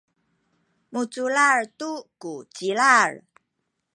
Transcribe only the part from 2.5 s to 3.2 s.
cilal